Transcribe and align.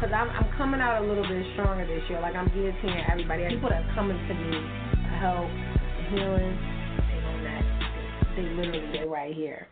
Cause 0.00 0.10
I'm 0.12 0.28
I'm 0.30 0.50
coming 0.58 0.80
out 0.80 1.02
a 1.02 1.06
little 1.06 1.22
bit 1.22 1.46
stronger 1.54 1.86
this 1.86 2.02
year. 2.10 2.20
Like 2.20 2.34
I'm 2.34 2.48
guillotining 2.50 3.08
everybody. 3.10 3.46
People 3.48 3.70
that 3.70 3.82
are 3.82 3.94
coming 3.94 4.18
to 4.18 4.34
me 4.34 4.50
for 5.06 5.14
help, 5.22 5.48
healing, 6.10 6.58
they 7.08 7.20
that. 7.46 7.64
They 8.36 8.42
literally 8.42 8.98
they 8.98 9.06
right 9.06 9.34
here. 9.34 9.68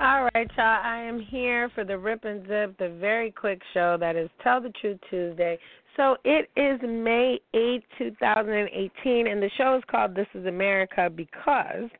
All 0.00 0.28
right, 0.32 0.48
y'all. 0.56 0.80
I 0.84 1.02
am 1.02 1.18
here 1.18 1.68
for 1.74 1.82
the 1.82 1.98
Rip 1.98 2.24
and 2.24 2.42
Zip, 2.46 2.78
the 2.78 2.96
very 3.00 3.32
quick 3.32 3.60
show 3.74 3.96
that 3.98 4.14
is 4.14 4.30
Tell 4.44 4.60
the 4.60 4.70
Truth 4.80 5.00
Tuesday. 5.10 5.58
So 5.96 6.16
it 6.24 6.48
is 6.56 6.78
May 6.88 7.40
8, 7.52 7.82
2018, 7.98 9.26
and 9.26 9.42
the 9.42 9.50
show 9.58 9.76
is 9.76 9.82
called 9.90 10.14
This 10.14 10.28
is 10.34 10.46
America 10.46 11.10
because 11.12 11.90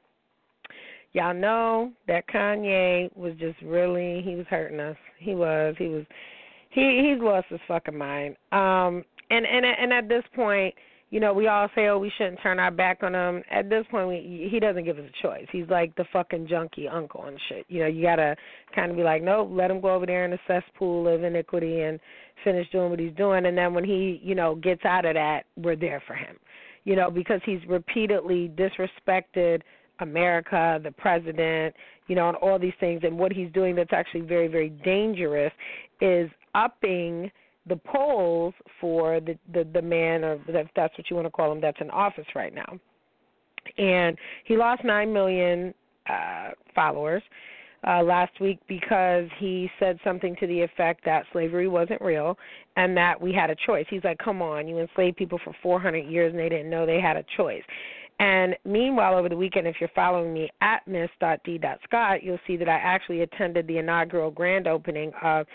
y'all 1.12 1.34
know 1.34 1.90
that 2.06 2.28
Kanye 2.28 3.10
was 3.16 3.34
just 3.40 3.60
really, 3.62 4.22
he 4.24 4.36
was 4.36 4.46
hurting 4.48 4.78
us. 4.78 4.96
He 5.18 5.34
was. 5.34 5.74
He 5.76 5.88
was. 5.88 6.04
He 6.70 7.10
he's 7.10 7.20
lost 7.20 7.48
his 7.48 7.58
fucking 7.66 7.98
mind. 7.98 8.36
Um 8.52 9.02
and 9.30 9.44
and 9.44 9.66
and 9.66 9.92
at 9.92 10.08
this 10.08 10.22
point, 10.36 10.72
you 11.10 11.20
know, 11.20 11.32
we 11.32 11.46
all 11.46 11.68
say, 11.74 11.86
oh, 11.86 11.98
we 11.98 12.12
shouldn't 12.18 12.40
turn 12.42 12.58
our 12.58 12.70
back 12.70 13.02
on 13.02 13.14
him. 13.14 13.42
At 13.50 13.70
this 13.70 13.86
point, 13.90 14.08
we, 14.08 14.48
he 14.50 14.60
doesn't 14.60 14.84
give 14.84 14.98
us 14.98 15.04
a 15.08 15.22
choice. 15.22 15.46
He's 15.50 15.68
like 15.68 15.94
the 15.96 16.04
fucking 16.12 16.48
junkie 16.48 16.86
uncle 16.86 17.24
and 17.24 17.38
shit. 17.48 17.64
You 17.68 17.80
know, 17.80 17.86
you 17.86 18.02
gotta 18.02 18.36
kind 18.74 18.90
of 18.90 18.96
be 18.96 19.02
like, 19.02 19.22
nope, 19.22 19.48
let 19.50 19.70
him 19.70 19.80
go 19.80 19.94
over 19.94 20.04
there 20.04 20.26
in 20.26 20.30
the 20.30 20.38
cesspool 20.46 21.08
of 21.08 21.24
iniquity 21.24 21.80
and 21.80 21.98
finish 22.44 22.68
doing 22.70 22.90
what 22.90 23.00
he's 23.00 23.14
doing. 23.14 23.46
And 23.46 23.56
then 23.56 23.72
when 23.72 23.84
he, 23.84 24.20
you 24.22 24.34
know, 24.34 24.54
gets 24.56 24.84
out 24.84 25.06
of 25.06 25.14
that, 25.14 25.44
we're 25.56 25.76
there 25.76 26.02
for 26.06 26.14
him. 26.14 26.36
You 26.84 26.96
know, 26.96 27.10
because 27.10 27.40
he's 27.44 27.60
repeatedly 27.66 28.50
disrespected 28.56 29.62
America, 30.00 30.78
the 30.82 30.92
president, 30.92 31.74
you 32.06 32.14
know, 32.14 32.28
and 32.28 32.36
all 32.36 32.58
these 32.58 32.72
things. 32.80 33.00
And 33.02 33.18
what 33.18 33.32
he's 33.32 33.50
doing 33.52 33.74
that's 33.74 33.92
actually 33.92 34.22
very, 34.22 34.48
very 34.48 34.70
dangerous 34.70 35.52
is 36.00 36.30
upping 36.54 37.30
the 37.68 37.76
polls 37.76 38.54
for 38.80 39.20
the, 39.20 39.38
the 39.52 39.64
the 39.72 39.82
man 39.82 40.24
or 40.24 40.38
if 40.48 40.68
that's 40.74 40.96
what 40.96 41.08
you 41.10 41.16
want 41.16 41.26
to 41.26 41.30
call 41.30 41.52
him 41.52 41.60
that's 41.60 41.80
in 41.80 41.90
office 41.90 42.26
right 42.34 42.54
now. 42.54 42.78
And 43.76 44.16
he 44.44 44.56
lost 44.56 44.84
nine 44.84 45.12
million 45.12 45.74
uh 46.08 46.50
followers 46.74 47.22
uh 47.86 48.02
last 48.02 48.40
week 48.40 48.58
because 48.68 49.26
he 49.38 49.70
said 49.78 49.98
something 50.02 50.34
to 50.40 50.46
the 50.46 50.60
effect 50.60 51.04
that 51.04 51.24
slavery 51.32 51.68
wasn't 51.68 52.00
real 52.00 52.38
and 52.76 52.96
that 52.96 53.20
we 53.20 53.32
had 53.32 53.50
a 53.50 53.56
choice. 53.66 53.86
He's 53.90 54.04
like 54.04 54.18
come 54.18 54.42
on 54.42 54.68
you 54.68 54.78
enslaved 54.78 55.16
people 55.16 55.38
for 55.44 55.54
400 55.62 55.98
years 55.98 56.32
and 56.32 56.40
they 56.40 56.48
didn't 56.48 56.70
know 56.70 56.86
they 56.86 57.00
had 57.00 57.16
a 57.16 57.24
choice. 57.36 57.62
And 58.20 58.56
meanwhile, 58.64 59.16
over 59.16 59.28
the 59.28 59.36
weekend, 59.36 59.68
if 59.68 59.76
you're 59.78 59.90
following 59.94 60.32
me 60.34 60.50
at 60.60 60.86
miss.d.scott, 60.88 62.22
you'll 62.22 62.38
see 62.46 62.56
that 62.56 62.68
I 62.68 62.74
actually 62.74 63.20
attended 63.20 63.66
the 63.68 63.78
inaugural 63.78 64.30
grand 64.30 64.66
opening 64.66 65.12
of 65.22 65.46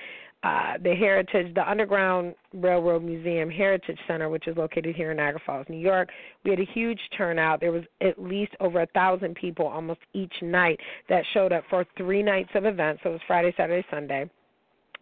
uh, 0.43 0.73
the 0.83 0.93
Heritage, 0.93 1.53
the 1.55 1.69
Underground 1.69 2.35
Railroad 2.53 3.03
Museum 3.03 3.49
Heritage 3.49 3.97
Center, 4.07 4.29
which 4.29 4.47
is 4.47 4.57
located 4.57 4.95
here 4.95 5.11
in 5.11 5.17
Niagara 5.17 5.41
Falls, 5.45 5.65
New 5.69 5.79
York. 5.79 6.09
We 6.43 6.51
had 6.51 6.59
a 6.59 6.65
huge 6.73 6.99
turnout. 7.17 7.61
There 7.61 7.71
was 7.71 7.83
at 8.01 8.21
least 8.21 8.51
over 8.59 8.81
a 8.81 8.87
thousand 8.87 9.35
people 9.35 9.65
almost 9.65 10.01
each 10.13 10.33
night 10.41 10.79
that 11.07 11.23
showed 11.33 11.53
up 11.53 11.63
for 11.69 11.85
three 11.97 12.21
nights 12.21 12.49
of 12.55 12.65
events. 12.65 13.01
So 13.03 13.09
it 13.09 13.13
was 13.13 13.21
Friday, 13.25 13.53
Saturday, 13.55 13.85
Sunday 13.89 14.29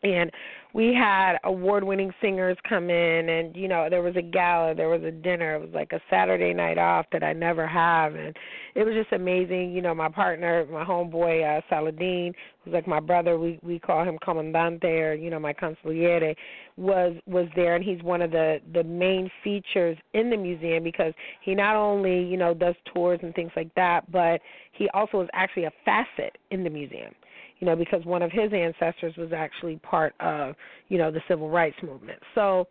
and 0.03 0.31
we 0.73 0.94
had 0.94 1.38
award 1.44 1.84
winning 1.84 2.12
singers 2.22 2.57
come 2.67 2.89
in 2.89 3.29
and 3.29 3.56
you 3.56 3.67
know 3.67 3.88
there 3.89 4.01
was 4.01 4.16
a 4.16 4.22
gala 4.22 4.73
there 4.73 4.89
was 4.89 5.03
a 5.03 5.12
dinner 5.12 5.56
it 5.56 5.62
was 5.62 5.69
like 5.73 5.91
a 5.91 6.00
saturday 6.09 6.53
night 6.53 6.78
off 6.78 7.06
that 7.12 7.23
i 7.23 7.34
never 7.34 7.67
have 7.67 8.16
and 8.16 8.35
it 8.75 8.84
was 8.84 8.95
just 8.95 9.11
amazing 9.11 9.72
you 9.72 9.81
know 9.81 9.94
my 9.94 10.09
partner 10.09 10.66
my 10.72 10.84
homeboy 10.84 11.57
uh 11.57 11.61
saladin 11.69 12.34
who's 12.63 12.73
like 12.73 12.88
my 12.88 13.00
brother 13.00 13.38
we 13.38 13.59
we 13.61 13.78
call 13.78 14.03
him 14.03 14.17
comandante 14.23 14.85
or 14.85 15.13
you 15.13 15.29
know 15.29 15.40
my 15.40 15.53
consigliere 15.53 16.35
was 16.78 17.16
was 17.28 17.47
there 17.56 17.75
and 17.75 17.84
he's 17.84 18.01
one 18.01 18.22
of 18.22 18.31
the 18.31 18.59
the 18.73 18.84
main 18.84 19.29
features 19.44 19.97
in 20.13 20.29
the 20.29 20.38
museum 20.38 20.84
because 20.84 21.13
he 21.41 21.53
not 21.53 21.75
only 21.75 22.23
you 22.23 22.38
know 22.38 22.53
does 22.53 22.75
tours 22.94 23.19
and 23.22 23.35
things 23.35 23.51
like 23.56 23.73
that 23.75 24.09
but 24.11 24.41
he 24.72 24.90
also 24.94 25.22
is 25.22 25.29
actually 25.34 25.66
a 25.66 25.72
facet 25.85 26.38
in 26.50 26.63
the 26.63 26.69
museum 26.69 27.13
you 27.61 27.67
know, 27.67 27.75
because 27.75 28.03
one 28.05 28.22
of 28.22 28.31
his 28.31 28.51
ancestors 28.51 29.16
was 29.16 29.31
actually 29.31 29.77
part 29.77 30.13
of, 30.19 30.55
you 30.89 30.97
know, 30.97 31.11
the 31.11 31.22
civil 31.29 31.49
rights 31.49 31.77
movement. 31.81 32.19
So 32.35 32.67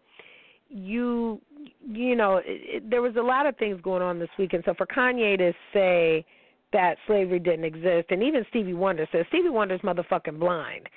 you 0.69 1.41
you 1.85 2.17
know, 2.17 2.37
it, 2.37 2.45
it, 2.47 2.91
there 2.91 3.03
was 3.03 3.17
a 3.17 3.23
lot 3.23 3.47
of 3.47 3.57
things 3.57 3.81
going 3.83 4.03
on 4.03 4.19
this 4.19 4.29
weekend. 4.39 4.65
So 4.67 4.75
for 4.75 4.87
Kanye 4.87 5.39
to 5.39 5.53
say 5.73 6.25
that 6.73 6.97
slavery 7.07 7.39
didn't 7.39 7.65
exist, 7.65 8.11
and 8.11 8.23
even 8.23 8.45
Stevie 8.51 8.75
Wonder 8.75 9.07
says 9.11 9.25
Stevie 9.29 9.49
Wonder's 9.49 9.81
motherfucking 9.81 10.39
blind, 10.39 10.89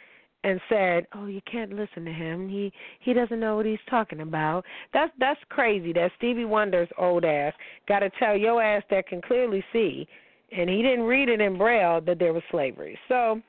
and 0.44 0.60
said, 0.70 1.08
"Oh, 1.16 1.28
you 1.28 1.42
can't 1.50 1.74
listen 1.74 2.06
to 2.06 2.12
him. 2.12 2.50
He 2.50 2.72
he 3.00 3.14
doesn't 3.14 3.40
know 3.40 3.56
what 3.56 3.66
he's 3.66 3.80
talking 3.90 4.22
about." 4.22 4.66
That's 4.94 5.12
that's 5.20 5.40
crazy. 5.50 5.94
That 5.94 6.12
Stevie 6.18 6.46
Wonder's 6.46 6.90
old 6.98 7.26
ass 7.26 7.54
got 7.88 8.00
to 8.00 8.10
tell 8.20 8.36
your 8.38 8.62
ass 8.62 8.84
that 8.90 9.08
can 9.08 9.22
clearly 9.22 9.64
see, 9.72 10.08
and 10.56 10.70
he 10.70 10.82
didn't 10.82 11.06
read 11.06 11.30
it 11.30 11.42
in 11.42 11.58
braille 11.58 12.02
that 12.02 12.20
there 12.20 12.34
was 12.34 12.44
slavery. 12.52 12.98
So 13.08 13.42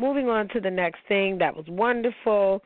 moving 0.00 0.28
on 0.28 0.48
to 0.48 0.60
the 0.60 0.70
next 0.70 1.00
thing. 1.08 1.38
That 1.38 1.54
was 1.56 1.66
wonderful. 1.68 2.62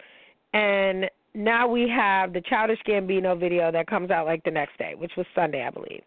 And 0.52 1.10
now 1.34 1.68
we 1.68 1.88
have 1.88 2.32
the 2.32 2.40
Childish 2.40 2.80
Gambino 2.86 3.38
video 3.38 3.70
that 3.70 3.86
comes 3.86 4.10
out 4.10 4.26
like 4.26 4.42
the 4.44 4.50
next 4.50 4.78
day, 4.78 4.94
which 4.96 5.12
was 5.16 5.26
Sunday, 5.34 5.64
I 5.64 5.70
believe. 5.70 6.02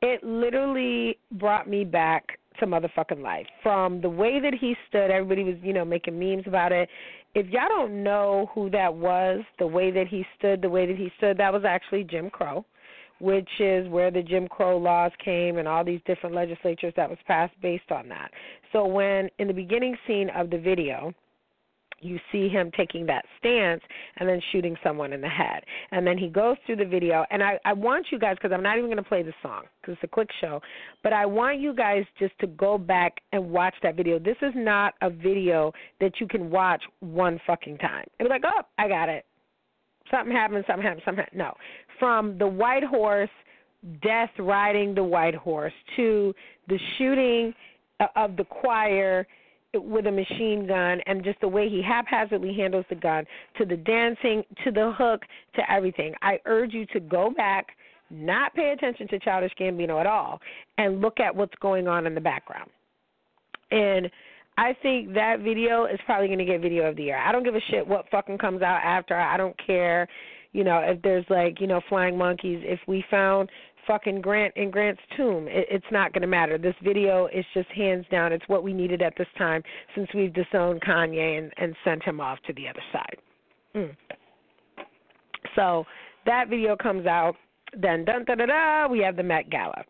It 0.00 0.22
literally 0.22 1.18
brought 1.32 1.68
me 1.68 1.84
back 1.84 2.38
to 2.60 2.66
motherfucking 2.66 3.22
life. 3.22 3.46
From 3.62 4.00
the 4.00 4.08
way 4.08 4.38
that 4.40 4.54
he 4.54 4.76
stood, 4.88 5.10
everybody 5.10 5.42
was, 5.42 5.56
you 5.62 5.72
know, 5.72 5.84
making 5.84 6.18
memes 6.18 6.44
about 6.46 6.72
it. 6.72 6.88
If 7.34 7.48
y'all 7.48 7.68
don't 7.68 8.04
know 8.04 8.50
who 8.54 8.70
that 8.70 8.94
was, 8.94 9.40
the 9.58 9.66
way 9.66 9.90
that 9.90 10.06
he 10.06 10.24
stood, 10.38 10.62
the 10.62 10.68
way 10.68 10.86
that 10.86 10.96
he 10.96 11.10
stood, 11.16 11.36
that 11.38 11.52
was 11.52 11.64
actually 11.64 12.04
Jim 12.04 12.30
Crow 12.30 12.64
which 13.24 13.48
is 13.58 13.88
where 13.88 14.10
the 14.10 14.22
Jim 14.22 14.46
Crow 14.46 14.76
laws 14.76 15.10
came 15.24 15.56
and 15.56 15.66
all 15.66 15.82
these 15.82 16.00
different 16.04 16.36
legislatures 16.36 16.92
that 16.94 17.08
was 17.08 17.18
passed 17.26 17.54
based 17.62 17.90
on 17.90 18.06
that. 18.10 18.30
So 18.70 18.84
when 18.84 19.30
in 19.38 19.48
the 19.48 19.54
beginning 19.54 19.96
scene 20.06 20.28
of 20.36 20.50
the 20.50 20.58
video, 20.58 21.14
you 22.00 22.18
see 22.30 22.50
him 22.50 22.70
taking 22.76 23.06
that 23.06 23.24
stance 23.38 23.80
and 24.16 24.28
then 24.28 24.42
shooting 24.52 24.76
someone 24.84 25.14
in 25.14 25.22
the 25.22 25.28
head. 25.28 25.64
And 25.90 26.06
then 26.06 26.18
he 26.18 26.28
goes 26.28 26.58
through 26.66 26.76
the 26.76 26.84
video. 26.84 27.24
And 27.30 27.42
I, 27.42 27.58
I 27.64 27.72
want 27.72 28.08
you 28.12 28.18
guys, 28.18 28.36
because 28.36 28.52
I'm 28.52 28.62
not 28.62 28.76
even 28.76 28.90
going 28.90 29.02
to 29.02 29.08
play 29.08 29.22
the 29.22 29.32
song 29.42 29.62
because 29.80 29.94
it's 29.94 30.04
a 30.04 30.14
quick 30.14 30.28
show, 30.42 30.60
but 31.02 31.14
I 31.14 31.24
want 31.24 31.60
you 31.60 31.74
guys 31.74 32.04
just 32.18 32.38
to 32.40 32.46
go 32.46 32.76
back 32.76 33.14
and 33.32 33.50
watch 33.50 33.74
that 33.82 33.96
video. 33.96 34.18
This 34.18 34.36
is 34.42 34.52
not 34.54 34.92
a 35.00 35.08
video 35.08 35.72
that 36.00 36.20
you 36.20 36.28
can 36.28 36.50
watch 36.50 36.82
one 37.00 37.40
fucking 37.46 37.78
time. 37.78 38.04
And 38.18 38.28
be 38.28 38.30
like, 38.30 38.42
oh, 38.44 38.64
I 38.76 38.86
got 38.86 39.08
it. 39.08 39.24
Something 40.10 40.36
happened, 40.36 40.64
something 40.66 40.84
happened, 40.84 41.02
something 41.06 41.24
happened. 41.24 41.38
No 41.38 41.54
from 41.98 42.38
the 42.38 42.46
white 42.46 42.84
horse, 42.84 43.30
death 44.02 44.30
riding 44.38 44.94
the 44.94 45.04
white 45.04 45.34
horse, 45.34 45.72
to 45.96 46.34
the 46.68 46.78
shooting 46.98 47.54
uh, 48.00 48.06
of 48.16 48.36
the 48.36 48.44
choir 48.44 49.26
with 49.74 50.06
a 50.06 50.10
machine 50.10 50.66
gun 50.66 51.00
and 51.06 51.24
just 51.24 51.40
the 51.40 51.48
way 51.48 51.68
he 51.68 51.82
haphazardly 51.82 52.54
handles 52.54 52.84
the 52.88 52.94
gun 52.94 53.24
to 53.58 53.64
the 53.64 53.76
dancing 53.76 54.44
to 54.64 54.70
the 54.70 54.92
hook 54.96 55.22
to 55.56 55.62
everything. 55.70 56.14
I 56.22 56.38
urge 56.46 56.72
you 56.72 56.86
to 56.86 57.00
go 57.00 57.32
back, 57.36 57.66
not 58.10 58.54
pay 58.54 58.70
attention 58.70 59.08
to 59.08 59.18
Childish 59.18 59.52
Gambino 59.58 60.00
at 60.00 60.06
all, 60.06 60.40
and 60.78 61.00
look 61.00 61.18
at 61.18 61.34
what's 61.34 61.54
going 61.60 61.88
on 61.88 62.06
in 62.06 62.14
the 62.14 62.20
background. 62.20 62.70
And 63.70 64.10
I 64.56 64.76
think 64.82 65.14
that 65.14 65.40
video 65.40 65.86
is 65.86 65.98
probably 66.06 66.28
going 66.28 66.38
to 66.38 66.44
get 66.44 66.60
video 66.60 66.88
of 66.88 66.96
the 66.96 67.04
year. 67.04 67.18
I 67.18 67.32
don't 67.32 67.42
give 67.42 67.56
a 67.56 67.60
shit 67.70 67.86
what 67.86 68.04
fucking 68.10 68.38
comes 68.38 68.62
out 68.62 68.80
after. 68.84 69.16
I 69.16 69.36
don't 69.36 69.56
care, 69.66 70.06
you 70.54 70.64
know, 70.64 70.78
if 70.78 71.02
there's 71.02 71.26
like, 71.28 71.60
you 71.60 71.66
know, 71.66 71.82
flying 71.88 72.16
monkeys. 72.16 72.62
If 72.64 72.80
we 72.86 73.04
found 73.10 73.50
fucking 73.86 74.20
Grant 74.20 74.54
in 74.56 74.70
Grant's 74.70 75.02
tomb. 75.16 75.46
It, 75.48 75.66
it's 75.70 75.84
not 75.90 76.12
going 76.12 76.22
to 76.22 76.28
matter. 76.28 76.56
This 76.56 76.74
video 76.82 77.26
is 77.26 77.44
just 77.52 77.68
hands 77.70 78.06
down. 78.10 78.32
It's 78.32 78.48
what 78.48 78.62
we 78.62 78.72
needed 78.72 79.02
at 79.02 79.14
this 79.18 79.26
time 79.36 79.62
since 79.94 80.08
we've 80.14 80.32
disowned 80.32 80.80
Kanye 80.80 81.38
and, 81.38 81.52
and 81.58 81.74
sent 81.84 82.02
him 82.02 82.20
off 82.20 82.38
to 82.46 82.52
the 82.54 82.68
other 82.68 82.82
side. 82.92 83.16
Mm. 83.74 83.96
So 85.54 85.84
that 86.26 86.48
video 86.48 86.76
comes 86.76 87.06
out. 87.06 87.36
Then 87.78 88.04
dun 88.04 88.24
da 88.24 88.36
da 88.36 88.46
da. 88.46 88.88
We 88.88 89.00
have 89.00 89.16
the 89.16 89.22
Met 89.22 89.50
Gala. 89.50 89.84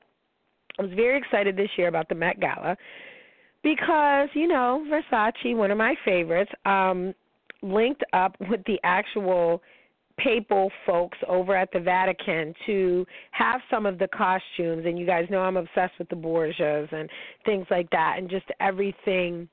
I 0.78 0.82
was 0.82 0.90
very 0.96 1.18
excited 1.18 1.56
this 1.56 1.68
year 1.76 1.88
about 1.88 2.08
the 2.08 2.14
Met 2.14 2.40
Gala 2.40 2.76
because 3.62 4.28
you 4.34 4.48
know 4.48 4.84
Versace, 4.90 5.54
one 5.54 5.70
of 5.70 5.78
my 5.78 5.94
favorites, 6.04 6.50
um, 6.64 7.14
linked 7.62 8.02
up 8.12 8.36
with 8.48 8.60
the 8.66 8.78
actual 8.84 9.62
papal 10.18 10.70
folks 10.86 11.18
over 11.28 11.56
at 11.56 11.70
the 11.72 11.80
Vatican 11.80 12.54
to 12.66 13.06
have 13.32 13.60
some 13.70 13.86
of 13.86 13.98
the 13.98 14.08
costumes 14.08 14.84
and 14.86 14.98
you 14.98 15.06
guys 15.06 15.26
know 15.30 15.40
I'm 15.40 15.56
obsessed 15.56 15.94
with 15.98 16.08
the 16.08 16.16
Borgias 16.16 16.92
and 16.92 17.08
things 17.44 17.66
like 17.70 17.90
that 17.90 18.16
and 18.18 18.30
just 18.30 18.46
everything 18.60 19.48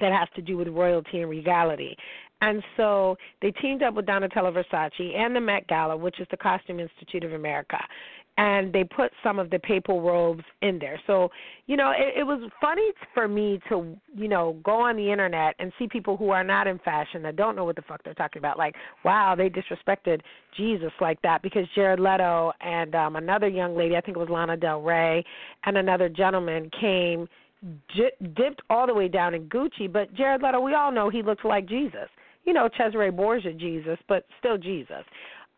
that 0.00 0.12
has 0.12 0.28
to 0.36 0.42
do 0.42 0.56
with 0.56 0.68
royalty 0.68 1.20
and 1.20 1.30
regality. 1.30 1.96
And 2.40 2.62
so 2.76 3.16
they 3.42 3.50
teamed 3.50 3.82
up 3.82 3.94
with 3.94 4.06
Donatella 4.06 4.52
Versace 4.52 5.16
and 5.16 5.34
the 5.34 5.40
Met 5.40 5.66
Gala, 5.66 5.96
which 5.96 6.20
is 6.20 6.26
the 6.30 6.36
Costume 6.36 6.78
Institute 6.78 7.24
of 7.24 7.32
America 7.32 7.78
and 8.38 8.72
they 8.72 8.84
put 8.84 9.10
some 9.24 9.40
of 9.40 9.50
the 9.50 9.58
papal 9.58 10.00
robes 10.00 10.44
in 10.62 10.78
there. 10.78 10.98
So, 11.08 11.28
you 11.66 11.76
know, 11.76 11.90
it, 11.90 12.20
it 12.20 12.22
was 12.22 12.48
funny 12.60 12.88
for 13.12 13.26
me 13.26 13.60
to, 13.68 13.96
you 14.16 14.28
know, 14.28 14.56
go 14.62 14.80
on 14.80 14.96
the 14.96 15.10
internet 15.10 15.56
and 15.58 15.72
see 15.76 15.88
people 15.88 16.16
who 16.16 16.30
are 16.30 16.44
not 16.44 16.68
in 16.68 16.78
fashion 16.78 17.20
that 17.22 17.34
don't 17.34 17.56
know 17.56 17.64
what 17.64 17.74
the 17.74 17.82
fuck 17.82 18.02
they're 18.04 18.14
talking 18.14 18.38
about. 18.38 18.56
Like, 18.56 18.76
wow, 19.04 19.34
they 19.36 19.50
disrespected 19.50 20.20
Jesus 20.56 20.92
like 21.00 21.20
that 21.22 21.42
because 21.42 21.64
Jared 21.74 21.98
Leto 21.98 22.52
and 22.60 22.94
um 22.94 23.16
another 23.16 23.48
young 23.48 23.76
lady, 23.76 23.96
I 23.96 24.00
think 24.00 24.16
it 24.16 24.20
was 24.20 24.30
Lana 24.30 24.56
Del 24.56 24.82
Rey, 24.82 25.24
and 25.64 25.76
another 25.76 26.08
gentleman 26.08 26.70
came 26.80 27.28
dipped 28.36 28.62
all 28.70 28.86
the 28.86 28.94
way 28.94 29.08
down 29.08 29.34
in 29.34 29.48
Gucci, 29.48 29.92
but 29.92 30.14
Jared 30.14 30.42
Leto, 30.42 30.60
we 30.60 30.74
all 30.74 30.92
know 30.92 31.10
he 31.10 31.24
looks 31.24 31.44
like 31.44 31.66
Jesus. 31.66 32.08
You 32.44 32.52
know, 32.52 32.68
Cesare 32.78 33.10
Borgia 33.10 33.52
Jesus, 33.52 33.98
but 34.06 34.24
still 34.38 34.56
Jesus 34.56 35.04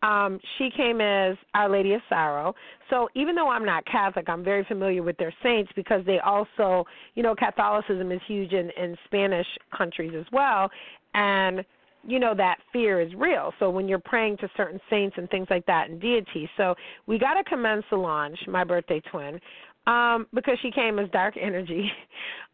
um, 0.01 0.39
she 0.57 0.69
came 0.75 0.99
as 1.01 1.37
Our 1.53 1.69
Lady 1.69 1.93
of 1.93 2.01
Sorrow. 2.09 2.55
So 2.89 3.09
even 3.15 3.35
though 3.35 3.49
I'm 3.49 3.65
not 3.65 3.85
Catholic, 3.85 4.27
I'm 4.29 4.43
very 4.43 4.63
familiar 4.65 5.03
with 5.03 5.17
their 5.17 5.33
saints 5.43 5.71
because 5.75 6.05
they 6.05 6.19
also, 6.19 6.85
you 7.15 7.23
know, 7.23 7.35
Catholicism 7.35 8.11
is 8.11 8.21
huge 8.27 8.53
in, 8.53 8.69
in 8.77 8.97
Spanish 9.05 9.47
countries 9.75 10.13
as 10.17 10.25
well, 10.31 10.69
and 11.13 11.63
you 12.03 12.19
know 12.19 12.33
that 12.35 12.57
fear 12.73 12.99
is 12.99 13.13
real. 13.15 13.53
So 13.59 13.69
when 13.69 13.87
you're 13.87 13.99
praying 13.99 14.37
to 14.37 14.49
certain 14.57 14.79
saints 14.89 15.15
and 15.19 15.29
things 15.29 15.47
like 15.49 15.65
that 15.67 15.89
and 15.89 16.01
deities, 16.01 16.49
so 16.57 16.73
we 17.05 17.19
got 17.19 17.35
to 17.35 17.43
commend 17.43 17.83
Solange, 17.89 18.39
my 18.47 18.63
birthday 18.63 19.01
twin, 19.11 19.39
um, 19.87 20.27
because 20.33 20.57
she 20.61 20.71
came 20.71 20.99
as 20.99 21.09
dark 21.11 21.35
energy. 21.39 21.91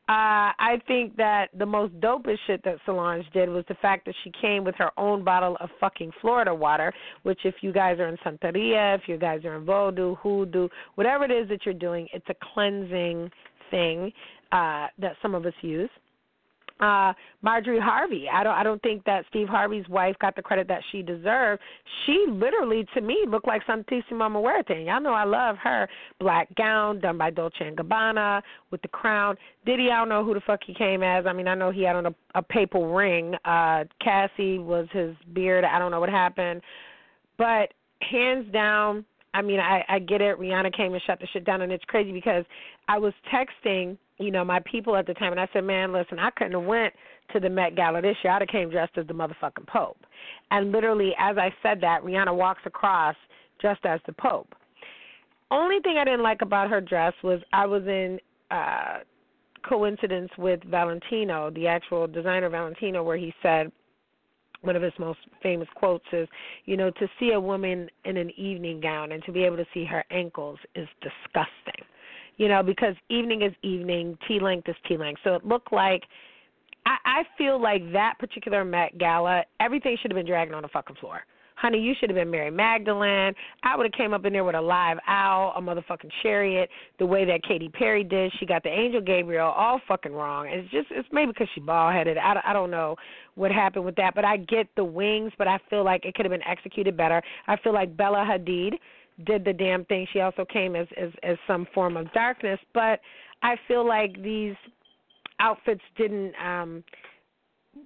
Uh, 0.10 0.56
I 0.58 0.82
think 0.88 1.18
that 1.18 1.48
the 1.58 1.66
most 1.66 1.94
dopest 2.00 2.38
shit 2.48 2.64
that 2.64 2.78
Solange 2.86 3.26
did 3.34 3.50
was 3.50 3.66
the 3.68 3.76
fact 3.76 4.06
that 4.06 4.16
she 4.24 4.32
came 4.42 4.64
with 4.64 4.76
her 4.76 4.92
own 4.98 5.22
bottle 5.26 5.58
of 5.60 5.70
fucking 5.82 6.12
Florida 6.22 6.56
water, 6.56 6.94
which 7.24 7.40
if 7.44 7.56
you 7.60 7.74
guys 7.74 8.00
are 8.00 8.08
in 8.08 8.16
Santeria, 8.26 8.96
if 8.96 9.02
you 9.08 9.18
guys 9.18 9.44
are 9.44 9.58
in 9.58 9.66
Voodoo, 9.66 10.16
Hoodoo, 10.16 10.70
whatever 10.96 11.26
it 11.26 11.32
is 11.32 11.50
that 11.50 11.66
you're 11.66 11.74
doing, 11.74 12.08
it's 12.14 12.26
a 12.30 12.36
cleansing 12.54 13.30
thing 13.70 14.14
uh, 14.54 14.88
that 14.98 15.18
some 15.22 15.36
of 15.36 15.46
us 15.46 15.54
use 15.62 15.90
uh 16.80 17.14
Marjorie 17.42 17.80
Harvey. 17.80 18.26
I 18.32 18.44
don't 18.44 18.54
I 18.54 18.64
don't 18.64 18.82
think 18.82 19.04
that 19.06 19.26
Steve 19.30 19.48
Harvey's 19.48 19.88
wife 19.90 20.16
got 20.20 20.36
the 20.36 20.42
credit 20.42 20.68
that 20.68 20.82
she 20.92 21.02
deserved. 21.02 21.62
She 22.06 22.26
literally 22.30 22.86
to 22.94 23.02
me 23.02 23.26
looked 23.28 23.48
like 23.48 23.66
Santissima 23.66 24.32
Muerte. 24.32 24.86
Y'all 24.86 25.02
know 25.02 25.14
I 25.14 25.24
love 25.24 25.58
her. 25.58 25.88
Black 26.20 26.54
gown 26.56 27.00
done 27.00 27.18
by 27.18 27.30
Dolce 27.30 27.68
and 27.68 27.78
Gabbana 27.78 28.42
with 28.72 28.82
the 28.82 28.88
crown. 28.88 29.36
Diddy, 29.66 29.90
I 29.92 29.98
don't 29.98 30.10
know 30.10 30.24
who 30.24 30.34
the 30.34 30.42
fuck 30.42 30.62
he 30.66 30.74
came 30.74 31.04
as. 31.04 31.26
I 31.26 31.34
mean, 31.34 31.48
I 31.48 31.56
know 31.56 31.72
he 31.72 31.84
had 31.84 31.96
on 31.96 32.08
a, 32.08 32.16
a 32.36 32.42
papal 32.42 32.94
ring. 32.94 33.36
Uh 33.46 33.86
Cassie 34.04 34.60
was 34.60 34.88
his 34.92 35.16
beard. 35.34 35.64
I 35.64 35.80
don't 35.80 35.92
know 35.92 36.00
what 36.00 36.10
happened. 36.10 36.62
But 37.38 37.74
hands 38.02 38.52
down, 38.52 39.06
I 39.38 39.42
mean, 39.42 39.60
I, 39.60 39.84
I 39.88 40.00
get 40.00 40.22
it. 40.22 40.40
Rihanna 40.40 40.76
came 40.76 40.94
and 40.94 41.02
shut 41.06 41.20
the 41.20 41.28
shit 41.32 41.46
down, 41.46 41.62
and 41.62 41.72
it's 41.72 41.84
crazy 41.86 42.12
because 42.12 42.44
I 42.88 42.98
was 42.98 43.14
texting 43.34 43.98
you 44.20 44.32
know, 44.32 44.44
my 44.44 44.60
people 44.70 44.96
at 44.96 45.06
the 45.06 45.14
time, 45.14 45.32
and 45.32 45.40
I 45.40 45.48
said, 45.54 45.64
man, 45.64 45.94
listen, 45.94 46.20
I 46.20 46.32
couldn't 46.32 46.54
have 46.54 46.64
went 46.64 46.94
to 47.34 47.40
the 47.40 47.50
Met 47.50 47.76
Gala 47.76 48.02
this 48.02 48.16
year. 48.24 48.34
I'd 48.34 48.42
have 48.42 48.50
came 48.50 48.70
dressed 48.70 48.98
as 48.98 49.06
the 49.08 49.14
motherfucking 49.14 49.68
Pope. 49.68 50.00
And 50.52 50.72
literally, 50.72 51.14
as 51.20 51.38
I 51.38 51.54
said 51.62 51.82
that, 51.82 52.02
Rihanna 52.04 52.36
walks 52.36 52.62
across 52.66 53.16
dressed 53.60 53.86
as 53.86 54.00
the 54.06 54.14
Pope. 54.14 54.56
Only 55.52 55.80
thing 55.82 55.98
I 55.98 56.04
didn't 56.04 56.24
like 56.24 56.42
about 56.42 56.70
her 56.70 56.82
dress 56.82 57.14
was 57.24 57.42
I 57.54 57.66
was 57.66 57.84
in 57.84 58.20
uh 58.52 59.00
coincidence 59.68 60.30
with 60.38 60.62
Valentino, 60.64 61.50
the 61.52 61.68
actual 61.68 62.08
designer 62.08 62.50
Valentino, 62.50 63.04
where 63.04 63.18
he 63.18 63.34
said 63.44 63.72
one 64.62 64.76
of 64.76 64.82
his 64.82 64.94
most 65.00 65.20
famous 65.42 65.68
quotes 65.76 66.06
is, 66.12 66.28
you 66.66 66.78
know, 66.78 66.92
to 66.92 67.08
see 67.20 67.32
a 67.32 67.40
woman 67.40 67.90
in 68.06 68.18
an 68.18 68.32
evening 68.38 68.80
gown 68.80 69.12
and 69.12 69.24
to 69.26 69.32
be 69.32 69.44
able 69.44 69.58
to 69.58 69.66
see 69.74 69.86
her 69.86 70.04
ankles 70.12 70.60
is 70.76 70.88
disgusting 71.02 71.86
you 72.38 72.48
know, 72.48 72.64
because 72.64 72.96
evening 73.10 73.42
is 73.42 73.52
evening, 73.64 74.18
tea 74.28 74.40
length 74.40 74.70
is 74.70 74.76
tea 74.88 74.96
length. 74.96 75.22
So 75.24 75.34
it 75.34 75.46
looked 75.46 75.74
like 75.74 76.04
I, 76.86 76.98
I 77.06 77.24
feel 77.38 77.62
like 77.62 77.92
that 77.92 78.16
particular 78.20 78.64
Met 78.64 78.98
Gala, 78.98 79.44
everything 79.60 79.98
should 80.02 80.12
have 80.12 80.16
been 80.16 80.26
dragging 80.26 80.54
on 80.54 80.62
the 80.62 80.70
fucking 80.70 80.96
floor. 80.98 81.22
Honey, 81.58 81.80
you 81.80 81.96
should 82.00 82.10
have 82.10 82.16
been 82.16 82.30
Mary 82.30 82.52
Magdalene. 82.52 83.34
I 83.64 83.76
would 83.76 83.88
have 83.88 83.94
came 83.94 84.14
up 84.14 84.26
in 84.26 84.34
there 84.34 84.44
with 84.44 84.54
a 84.54 84.62
live 84.62 85.00
owl, 85.08 85.54
a 85.56 85.62
motherfucking 85.62 86.12
chariot, 86.22 86.70
the 87.00 87.06
way 87.06 87.26
that 87.26 87.42
Katy 87.42 87.70
Perry 87.70 88.04
did. 88.04 88.32
She 88.40 88.46
got 88.46 88.62
the 88.62 88.70
angel 88.70 89.02
Gabriel 89.02 89.48
all 89.48 89.82
fucking 89.88 90.14
wrong. 90.14 90.48
It's 90.48 90.70
just 90.70 90.88
it's 90.92 91.08
maybe 91.12 91.32
because 91.32 91.48
she 91.56 91.60
bald 91.60 91.96
headed. 91.96 92.16
I, 92.20 92.40
I 92.46 92.54
don't 92.54 92.70
know 92.70 92.96
what 93.34 93.52
happened 93.52 93.86
with 93.86 93.96
that, 93.96 94.14
but 94.14 94.24
I 94.24 94.38
get 94.38 94.68
the 94.76 94.84
wings, 94.84 95.32
but 95.40 95.48
I 95.48 95.60
feel 95.68 95.84
like 95.84 96.06
it 96.06 96.14
could 96.14 96.26
have 96.26 96.32
been 96.32 96.48
executed 96.48 96.96
better. 96.96 97.24
I 97.48 97.58
feel 97.58 97.74
like 97.74 97.98
Bella 97.98 98.24
Hadid 98.24 98.74
did 99.26 99.44
the 99.44 99.54
damn 99.54 99.84
thing. 99.86 100.06
She 100.14 100.20
also 100.20 100.46
came 100.46 100.76
as 100.76 100.86
as, 100.96 101.10
as 101.24 101.38
some 101.48 101.66
form 101.74 101.98
of 101.98 102.14
darkness, 102.14 102.60
but 102.76 103.00
I 103.42 103.56
feel 103.68 103.88
like 103.88 104.22
these 104.22 104.54
outfits 105.40 105.82
didn't 105.98 106.34
um 106.36 106.84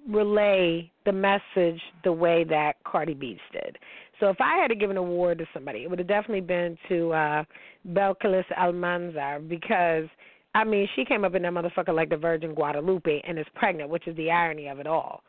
relay 0.08 0.90
the 1.04 1.12
message 1.12 1.80
the 2.04 2.12
way 2.12 2.44
that 2.44 2.74
Cardi 2.84 3.14
B's 3.14 3.38
did. 3.52 3.78
So 4.20 4.28
if 4.28 4.40
I 4.40 4.56
had 4.56 4.68
to 4.68 4.74
give 4.74 4.90
an 4.90 4.96
award 4.96 5.38
to 5.38 5.46
somebody, 5.52 5.82
it 5.82 5.90
would 5.90 5.98
have 5.98 6.08
definitely 6.08 6.42
been 6.42 6.78
to 6.88 7.12
uh 7.12 7.44
Belcalis 7.88 8.44
Almanzar 8.58 9.48
because 9.48 10.08
I 10.54 10.64
mean 10.64 10.88
she 10.94 11.04
came 11.04 11.24
up 11.24 11.34
in 11.34 11.42
that 11.42 11.52
motherfucker 11.52 11.94
like 11.94 12.08
the 12.08 12.16
Virgin 12.16 12.54
Guadalupe 12.54 13.22
and 13.26 13.38
is 13.38 13.46
pregnant, 13.54 13.90
which 13.90 14.06
is 14.06 14.16
the 14.16 14.30
irony 14.30 14.68
of 14.68 14.78
it 14.78 14.86
all. 14.86 15.22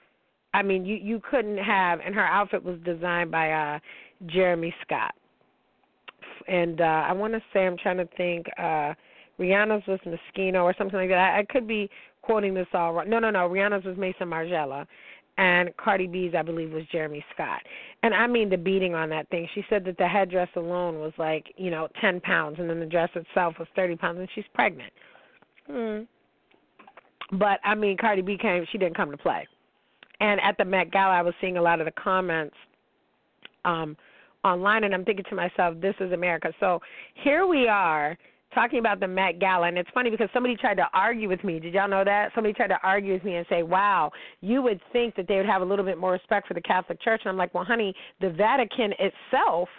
I 0.53 0.61
mean 0.61 0.85
you 0.85 0.95
you 0.95 1.21
couldn't 1.29 1.57
have 1.57 1.99
and 2.05 2.13
her 2.13 2.25
outfit 2.25 2.63
was 2.63 2.77
designed 2.85 3.31
by 3.31 3.51
uh 3.51 3.79
Jeremy 4.27 4.73
Scott 4.83 5.15
and 6.47 6.81
uh 6.81 6.83
I 7.07 7.13
want 7.13 7.33
to 7.33 7.41
say 7.53 7.65
I'm 7.65 7.77
trying 7.77 7.97
to 7.97 8.07
think 8.17 8.45
uh 8.57 8.93
Rihanna's 9.39 9.85
was 9.87 9.99
Moschino 10.05 10.63
or 10.63 10.75
something 10.77 10.99
like 10.99 11.09
that. 11.09 11.17
I, 11.17 11.39
I 11.39 11.45
could 11.49 11.67
be 11.67 11.89
quoting 12.23 12.53
this 12.53 12.67
all 12.73 12.93
wrong. 12.93 13.09
No, 13.09 13.19
no, 13.19 13.29
no. 13.29 13.47
Rihanna's 13.47 13.85
was 13.85 13.97
Maison 13.97 14.27
Margiela, 14.27 14.87
and 15.37 15.75
Cardi 15.77 16.07
B's 16.07 16.33
I 16.35 16.41
believe 16.41 16.71
was 16.71 16.83
Jeremy 16.91 17.23
Scott. 17.33 17.61
And 18.01 18.13
I 18.13 18.27
mean 18.27 18.49
the 18.49 18.57
beating 18.57 18.95
on 18.95 19.09
that 19.09 19.29
thing. 19.29 19.47
She 19.53 19.63
said 19.69 19.85
that 19.85 19.97
the 19.97 20.07
headdress 20.07 20.49
alone 20.55 20.99
was 20.99 21.13
like 21.17 21.53
you 21.55 21.69
know 21.69 21.87
ten 22.01 22.19
pounds, 22.19 22.57
and 22.59 22.69
then 22.69 22.79
the 22.79 22.85
dress 22.85 23.09
itself 23.15 23.55
was 23.59 23.67
thirty 23.75 23.95
pounds, 23.95 24.19
and 24.19 24.29
she's 24.33 24.45
pregnant. 24.53 24.93
Hmm. 25.67 25.99
But 27.37 27.59
I 27.63 27.75
mean, 27.75 27.97
Cardi 27.97 28.21
B 28.21 28.37
came. 28.37 28.65
She 28.71 28.77
didn't 28.77 28.97
come 28.97 29.11
to 29.11 29.17
play. 29.17 29.47
And 30.19 30.39
at 30.41 30.57
the 30.57 30.65
Met 30.65 30.91
Gala, 30.91 31.13
I 31.13 31.21
was 31.21 31.33
seeing 31.41 31.57
a 31.57 31.61
lot 31.61 31.79
of 31.79 31.85
the 31.85 31.91
comments. 31.91 32.55
Um, 33.65 33.97
online 34.43 34.83
and 34.83 34.93
I'm 34.93 35.05
thinking 35.05 35.25
to 35.29 35.35
myself, 35.35 35.79
this 35.79 35.95
is 35.99 36.11
America. 36.11 36.53
So 36.59 36.81
here 37.15 37.47
we 37.47 37.67
are 37.67 38.17
talking 38.53 38.79
about 38.79 38.99
the 38.99 39.07
Met 39.07 39.39
Gala, 39.39 39.67
and 39.67 39.77
it's 39.77 39.89
funny 39.93 40.09
because 40.09 40.29
somebody 40.33 40.55
tried 40.55 40.75
to 40.75 40.87
argue 40.93 41.29
with 41.29 41.43
me. 41.43 41.59
Did 41.59 41.73
y'all 41.73 41.87
know 41.87 42.03
that? 42.03 42.31
Somebody 42.35 42.53
tried 42.53 42.67
to 42.67 42.79
argue 42.83 43.13
with 43.13 43.23
me 43.23 43.35
and 43.35 43.45
say, 43.47 43.63
"Wow, 43.63 44.11
you 44.41 44.61
would 44.61 44.81
think 44.91 45.15
that 45.15 45.27
they 45.27 45.37
would 45.37 45.45
have 45.45 45.61
a 45.61 45.65
little 45.65 45.85
bit 45.85 45.97
more 45.97 46.11
respect 46.11 46.47
for 46.47 46.53
the 46.53 46.61
Catholic 46.61 46.99
Church." 47.01 47.21
And 47.23 47.29
I'm 47.29 47.37
like, 47.37 47.53
"Well, 47.53 47.63
honey, 47.63 47.95
the 48.19 48.29
Vatican 48.29 48.93
itself." 48.99 49.69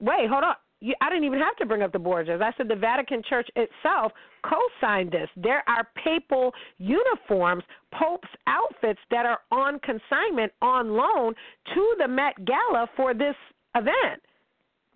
Wait, 0.00 0.28
hold 0.28 0.44
on. 0.44 0.56
you, 0.80 0.94
I 1.00 1.08
didn't 1.08 1.24
even 1.24 1.38
have 1.38 1.54
to 1.56 1.66
bring 1.66 1.82
up 1.82 1.92
the 1.92 2.00
Borgias. 2.00 2.42
I 2.42 2.52
said 2.56 2.66
the 2.66 2.74
Vatican 2.74 3.22
Church 3.22 3.48
itself 3.54 4.12
co-signed 4.42 5.12
this. 5.12 5.28
There 5.36 5.62
are 5.68 5.88
papal 5.94 6.52
uniforms, 6.78 7.62
popes' 7.92 8.28
outfits 8.48 9.00
that 9.12 9.24
are 9.24 9.38
on 9.52 9.78
consignment 9.80 10.52
on 10.60 10.96
loan 10.96 11.34
to 11.74 11.94
the 11.98 12.08
Met 12.08 12.44
Gala 12.44 12.88
for 12.96 13.14
this 13.14 13.36
event, 13.76 14.22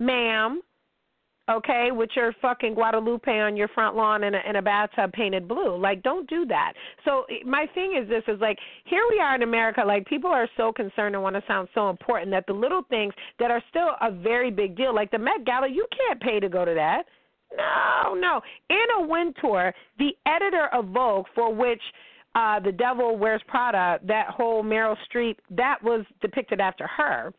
ma'am 0.00 0.60
okay, 1.50 1.88
with 1.92 2.10
your 2.16 2.34
fucking 2.42 2.74
Guadalupe 2.74 3.30
on 3.30 3.56
your 3.56 3.68
front 3.68 3.96
lawn 3.96 4.24
in 4.24 4.34
a, 4.34 4.40
in 4.48 4.56
a 4.56 4.62
bathtub 4.62 5.12
painted 5.12 5.46
blue. 5.46 5.76
Like, 5.76 6.02
don't 6.02 6.28
do 6.28 6.44
that. 6.46 6.72
So 7.04 7.24
my 7.44 7.66
thing 7.74 7.98
is 8.00 8.08
this: 8.08 8.22
is 8.28 8.40
like 8.40 8.58
here 8.84 9.02
we 9.10 9.20
are 9.20 9.34
in 9.34 9.42
America. 9.42 9.82
Like 9.86 10.06
people 10.06 10.30
are 10.30 10.48
so 10.56 10.72
concerned 10.72 11.14
and 11.14 11.22
want 11.22 11.36
to 11.36 11.42
sound 11.46 11.68
so 11.74 11.90
important 11.90 12.30
that 12.32 12.46
the 12.46 12.52
little 12.52 12.82
things 12.88 13.14
that 13.38 13.50
are 13.50 13.62
still 13.70 13.90
a 14.00 14.10
very 14.10 14.50
big 14.50 14.76
deal, 14.76 14.94
like 14.94 15.10
the 15.10 15.18
Met 15.18 15.44
Gala, 15.44 15.68
you 15.68 15.86
can't 15.96 16.20
pay 16.20 16.40
to 16.40 16.48
go 16.48 16.64
to 16.64 16.74
that. 16.74 17.04
No, 17.56 18.14
no. 18.14 18.40
Anna 18.70 19.06
Wintour, 19.06 19.72
the 19.98 20.10
editor 20.26 20.68
of 20.72 20.88
Vogue, 20.88 21.26
for 21.34 21.54
which 21.54 21.80
uh, 22.34 22.60
the 22.60 22.72
Devil 22.72 23.16
Wears 23.16 23.40
Prada, 23.46 23.98
that 24.06 24.28
whole 24.28 24.62
Meryl 24.62 24.96
Streep, 25.08 25.36
that 25.50 25.78
was 25.82 26.04
depicted 26.20 26.60
after 26.60 26.86
her. 26.86 27.32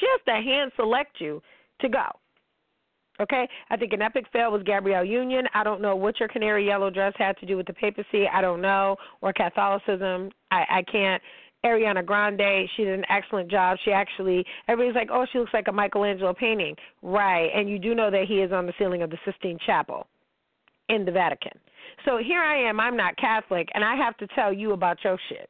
She 0.00 0.06
has 0.06 0.20
to 0.26 0.42
hand 0.42 0.72
select 0.76 1.20
you 1.20 1.42
to 1.80 1.88
go. 1.88 2.06
Okay, 3.20 3.48
I 3.70 3.76
think 3.76 3.92
an 3.92 4.02
epic 4.02 4.26
fail 4.32 4.52
was 4.52 4.62
Gabrielle 4.62 5.04
Union. 5.04 5.46
I 5.54 5.64
don't 5.64 5.80
know 5.80 5.96
what 5.96 6.20
your 6.20 6.28
canary 6.28 6.66
yellow 6.66 6.90
dress 6.90 7.14
had 7.16 7.38
to 7.38 7.46
do 7.46 7.56
with 7.56 7.66
the 7.66 7.72
papacy. 7.72 8.28
I 8.30 8.42
don't 8.42 8.60
know, 8.60 8.96
or 9.22 9.32
Catholicism. 9.32 10.30
I, 10.50 10.64
I 10.70 10.82
can't. 10.90 11.22
Ariana 11.64 12.04
Grande, 12.04 12.68
she 12.76 12.84
did 12.84 12.98
an 12.98 13.04
excellent 13.08 13.50
job. 13.50 13.78
She 13.84 13.90
actually, 13.90 14.44
everybody's 14.68 14.94
like, 14.94 15.08
oh, 15.10 15.26
she 15.32 15.38
looks 15.38 15.54
like 15.54 15.68
a 15.68 15.72
Michelangelo 15.72 16.34
painting. 16.34 16.76
Right, 17.02 17.50
and 17.54 17.68
you 17.68 17.78
do 17.78 17.94
know 17.94 18.10
that 18.10 18.26
he 18.28 18.40
is 18.40 18.52
on 18.52 18.66
the 18.66 18.72
ceiling 18.78 19.02
of 19.02 19.10
the 19.10 19.18
Sistine 19.24 19.58
Chapel 19.64 20.06
in 20.88 21.04
the 21.04 21.10
Vatican. 21.10 21.58
So 22.04 22.18
here 22.18 22.40
I 22.40 22.68
am, 22.68 22.78
I'm 22.78 22.96
not 22.96 23.16
Catholic, 23.16 23.68
and 23.74 23.82
I 23.82 23.96
have 23.96 24.16
to 24.18 24.26
tell 24.28 24.52
you 24.52 24.72
about 24.72 24.98
your 25.02 25.18
shit. 25.28 25.48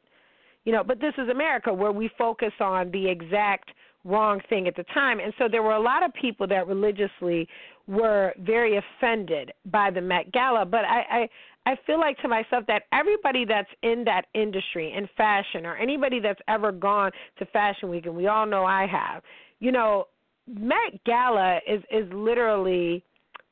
You 0.63 0.73
know, 0.73 0.83
but 0.83 0.99
this 0.99 1.13
is 1.17 1.29
America 1.29 1.73
where 1.73 1.91
we 1.91 2.09
focus 2.17 2.51
on 2.59 2.91
the 2.91 3.07
exact 3.07 3.69
wrong 4.03 4.41
thing 4.49 4.67
at 4.67 4.75
the 4.75 4.83
time. 4.93 5.19
And 5.19 5.33
so 5.37 5.47
there 5.49 5.63
were 5.63 5.73
a 5.73 5.81
lot 5.81 6.03
of 6.03 6.13
people 6.13 6.47
that 6.47 6.67
religiously 6.67 7.47
were 7.87 8.33
very 8.39 8.77
offended 8.77 9.51
by 9.65 9.91
the 9.91 10.01
Met 10.01 10.31
Gala. 10.31 10.65
But 10.65 10.85
I, 10.85 11.27
I, 11.65 11.71
I 11.71 11.75
feel 11.85 11.99
like 11.99 12.17
to 12.19 12.27
myself 12.27 12.65
that 12.67 12.83
everybody 12.93 13.45
that's 13.45 13.69
in 13.83 14.03
that 14.05 14.25
industry, 14.33 14.93
in 14.95 15.09
fashion, 15.17 15.65
or 15.65 15.75
anybody 15.75 16.19
that's 16.19 16.39
ever 16.47 16.71
gone 16.71 17.11
to 17.39 17.45
Fashion 17.47 17.89
Week, 17.89 18.05
and 18.05 18.15
we 18.15 18.27
all 18.27 18.45
know 18.45 18.65
I 18.65 18.87
have, 18.87 19.21
you 19.59 19.71
know, 19.71 20.05
Met 20.47 21.03
Gala 21.05 21.59
is 21.67 21.83
is 21.91 22.07
literally 22.13 23.03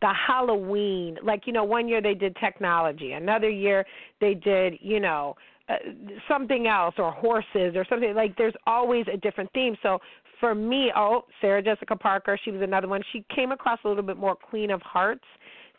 the 0.01 0.13
Halloween. 0.13 1.17
Like 1.21 1.45
you 1.45 1.51
know, 1.51 1.65
one 1.65 1.89
year 1.89 2.01
they 2.01 2.13
did 2.13 2.37
technology, 2.37 3.11
another 3.11 3.49
year 3.49 3.85
they 4.21 4.33
did 4.33 4.75
you 4.79 5.01
know 5.01 5.35
uh, 5.67 5.77
something 6.27 6.67
else 6.67 6.93
or 6.99 7.11
horses 7.11 7.75
or 7.75 7.83
something 7.89 8.13
like 8.13 8.37
there's 8.37 8.53
always 8.67 9.03
a 9.11 9.17
different 9.17 9.49
theme 9.53 9.75
so 9.81 9.97
for 10.39 10.55
me, 10.55 10.91
oh, 10.95 11.25
Sarah 11.41 11.61
Jessica 11.61 11.95
Parker, 11.95 12.39
she 12.43 12.51
was 12.51 12.61
another 12.61 12.87
one. 12.87 13.01
She 13.11 13.25
came 13.33 13.51
across 13.51 13.79
a 13.83 13.87
little 13.87 14.03
bit 14.03 14.17
more 14.17 14.35
Queen 14.35 14.71
of 14.71 14.81
Hearts 14.81 15.23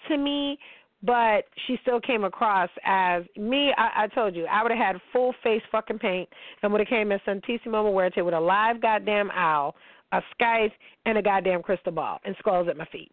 to 0.09 0.17
me, 0.17 0.59
but 1.03 1.45
she 1.67 1.79
still 1.83 2.01
came 2.01 2.25
across 2.25 2.71
as 2.85 3.23
me. 3.37 3.73
I, 3.77 4.05
I 4.05 4.07
told 4.09 4.35
you, 4.35 4.47
I 4.47 4.63
would 4.63 4.73
have 4.73 4.81
had 4.81 5.01
full 5.13 5.35
face 5.43 5.63
fucking 5.71 5.99
paint 5.99 6.29
and 6.63 6.73
would 6.73 6.81
have 6.81 6.89
came 6.89 7.13
as 7.13 7.21
Santissimo 7.27 7.85
Muerte 7.85 8.23
with 8.23 8.35
a 8.35 8.41
live 8.41 8.81
goddamn 8.81 9.31
owl, 9.33 9.75
a 10.13 10.21
scythe, 10.39 10.73
and 11.05 11.19
a 11.19 11.23
goddamn 11.23 11.63
crystal 11.63 11.93
ball 11.93 12.19
and 12.25 12.35
skulls 12.39 12.69
at 12.69 12.77
my 12.77 12.87
feet. 12.87 13.13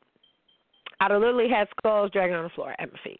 I'd 0.99 1.11
have 1.11 1.19
literally 1.19 1.49
had 1.49 1.67
skulls 1.77 2.11
dragging 2.11 2.35
on 2.35 2.43
the 2.43 2.49
floor 2.49 2.75
at 2.79 2.91
my 2.91 2.99
feet. 3.03 3.19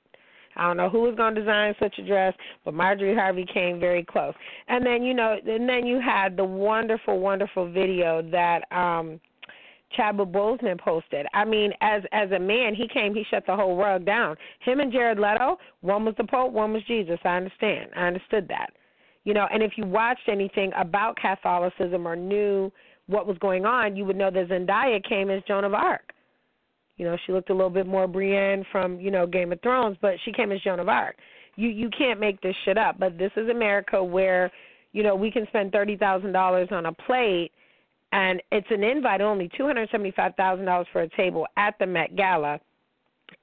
I 0.55 0.67
don't 0.67 0.77
know 0.77 0.89
who 0.89 1.01
was 1.01 1.15
going 1.15 1.35
to 1.35 1.41
design 1.41 1.73
such 1.79 1.97
a 1.99 2.05
dress, 2.05 2.33
but 2.65 2.73
Marjorie 2.73 3.15
Harvey 3.15 3.45
came 3.51 3.79
very 3.79 4.03
close. 4.03 4.33
And 4.67 4.85
then 4.85 5.03
you 5.03 5.13
know, 5.13 5.37
and 5.45 5.67
then 5.67 5.85
you 5.85 5.99
had 5.99 6.37
the 6.37 6.45
wonderful, 6.45 7.19
wonderful 7.19 7.71
video 7.71 8.21
that 8.31 8.61
um 8.71 9.19
Chadwick 9.95 10.29
Boseman 10.29 10.79
posted. 10.79 11.25
I 11.33 11.45
mean, 11.45 11.71
as 11.81 12.03
as 12.11 12.31
a 12.31 12.39
man, 12.39 12.75
he 12.75 12.87
came, 12.87 13.13
he 13.13 13.23
shut 13.29 13.45
the 13.45 13.55
whole 13.55 13.77
rug 13.77 14.05
down. 14.05 14.35
Him 14.59 14.79
and 14.79 14.91
Jared 14.91 15.19
Leto, 15.19 15.57
one 15.81 16.05
was 16.05 16.15
the 16.17 16.23
Pope, 16.23 16.51
one 16.51 16.73
was 16.73 16.83
Jesus. 16.87 17.19
I 17.23 17.37
understand. 17.37 17.91
I 17.95 18.07
understood 18.07 18.47
that. 18.49 18.71
You 19.23 19.33
know, 19.33 19.47
and 19.53 19.63
if 19.63 19.73
you 19.77 19.85
watched 19.85 20.27
anything 20.27 20.71
about 20.77 21.15
Catholicism 21.15 22.07
or 22.07 22.15
knew 22.15 22.71
what 23.07 23.27
was 23.27 23.37
going 23.37 23.65
on, 23.65 23.95
you 23.95 24.05
would 24.05 24.15
know 24.15 24.31
that 24.31 24.49
Zendaya 24.49 25.03
came 25.07 25.29
as 25.29 25.41
Joan 25.47 25.63
of 25.63 25.73
Arc. 25.73 26.12
You 26.97 27.05
know, 27.05 27.17
she 27.25 27.31
looked 27.31 27.49
a 27.49 27.53
little 27.53 27.69
bit 27.69 27.87
more 27.87 28.07
Brienne 28.07 28.63
from, 28.71 28.99
you 28.99 29.11
know, 29.11 29.25
Game 29.25 29.51
of 29.51 29.61
Thrones, 29.61 29.97
but 30.01 30.15
she 30.25 30.31
came 30.31 30.51
as 30.51 30.61
Joan 30.61 30.79
of 30.79 30.89
Arc. 30.89 31.15
You 31.55 31.69
you 31.69 31.89
can't 31.95 32.19
make 32.19 32.39
this 32.41 32.55
shit 32.65 32.77
up. 32.77 32.99
But 32.99 33.17
this 33.17 33.31
is 33.35 33.49
America 33.49 34.03
where, 34.03 34.51
you 34.91 35.03
know, 35.03 35.15
we 35.15 35.31
can 35.31 35.45
spend 35.47 35.71
thirty 35.71 35.97
thousand 35.97 36.33
dollars 36.33 36.67
on 36.71 36.87
a 36.87 36.93
plate 36.93 37.51
and 38.11 38.41
it's 38.51 38.67
an 38.69 38.83
invite 38.83 39.21
only, 39.21 39.49
two 39.57 39.65
hundred 39.65 39.89
seventy 39.91 40.11
five 40.11 40.35
thousand 40.35 40.65
dollars 40.65 40.87
for 40.91 41.01
a 41.01 41.09
table 41.09 41.47
at 41.57 41.75
the 41.79 41.85
Met 41.85 42.15
Gala 42.15 42.59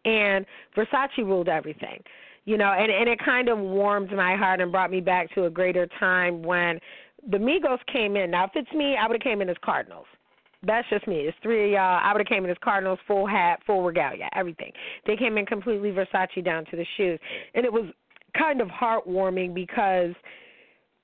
and 0.05 0.47
Versace 0.77 1.19
ruled 1.19 1.49
everything. 1.49 2.03
You 2.45 2.57
know, 2.57 2.73
and, 2.73 2.91
and 2.91 3.09
it 3.09 3.19
kind 3.23 3.49
of 3.49 3.59
warmed 3.59 4.13
my 4.13 4.35
heart 4.35 4.61
and 4.61 4.73
brought 4.73 4.91
me 4.91 5.01
back 5.01 5.33
to 5.35 5.45
a 5.45 5.51
greater 5.51 5.87
time 5.99 6.43
when 6.43 6.79
the 7.31 7.37
Migos 7.37 7.79
came 7.93 8.17
in. 8.17 8.31
Now 8.31 8.45
if 8.45 8.53
it's 8.55 8.73
me, 8.73 8.97
I 8.97 9.07
would 9.07 9.15
have 9.15 9.23
came 9.23 9.43
in 9.43 9.51
as 9.51 9.57
Cardinals 9.63 10.07
that's 10.67 10.89
just 10.91 11.07
me. 11.07 11.21
It's 11.21 11.37
three 11.43 11.67
of 11.67 11.71
y'all. 11.71 12.01
I 12.03 12.13
would 12.13 12.21
have 12.21 12.27
came 12.27 12.45
in 12.45 12.51
as 12.51 12.57
Cardinals, 12.63 12.99
full 13.07 13.27
hat, 13.27 13.61
full 13.67 13.83
regalia, 13.83 14.29
everything. 14.35 14.73
They 15.07 15.17
came 15.17 15.39
in 15.39 15.47
completely 15.47 15.91
Versace 15.91 16.45
down 16.45 16.65
to 16.67 16.77
the 16.77 16.87
shoes, 16.97 17.19
and 17.55 17.65
it 17.65 17.73
was 17.73 17.87
kind 18.37 18.61
of 18.61 18.69
heartwarming 18.69 19.55
because 19.55 20.15